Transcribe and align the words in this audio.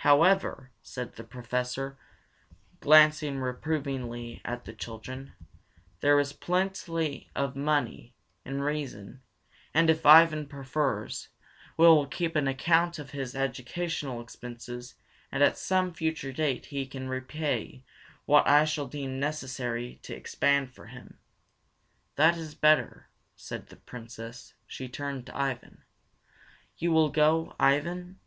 "However," 0.00 0.72
said 0.82 1.14
the 1.16 1.24
Professor, 1.24 1.96
glancing 2.80 3.40
reprovingly 3.40 4.42
at 4.44 4.66
the 4.66 4.74
children, 4.74 5.32
"there 6.00 6.20
is 6.20 6.34
plenty 6.34 7.30
of 7.34 7.56
money, 7.56 8.14
in 8.44 8.60
reason, 8.60 9.22
and 9.72 9.88
if 9.88 10.04
Ivan 10.04 10.44
prefers, 10.48 11.28
we 11.78 11.86
will 11.86 12.06
keep 12.06 12.36
an 12.36 12.46
account 12.46 12.98
of 12.98 13.12
his 13.12 13.34
educational 13.34 14.20
expenses, 14.20 14.96
and 15.32 15.42
at 15.42 15.56
some 15.56 15.94
future 15.94 16.30
date 16.30 16.66
he 16.66 16.84
can 16.86 17.08
repay 17.08 17.82
what 18.26 18.46
I 18.46 18.66
shall 18.66 18.86
deem 18.86 19.18
necessary 19.18 19.98
to 20.02 20.14
expend 20.14 20.74
for 20.74 20.88
him." 20.88 21.18
"That 22.16 22.36
is 22.36 22.54
better," 22.54 23.08
said 23.34 23.68
the 23.68 23.76
Princess. 23.76 24.52
She 24.66 24.90
turned 24.90 25.24
to 25.24 25.34
Ivan. 25.34 25.84
"You 26.76 26.92
will 26.92 27.08
go, 27.08 27.56
Ivan." 27.58 28.20